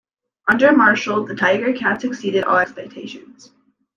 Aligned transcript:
Under 0.47 0.71
Marshall, 0.75 1.27
the 1.27 1.35
Tiger-Cats 1.35 2.05
exceeded 2.05 2.43
all 2.45 2.57
expectations. 2.57 3.51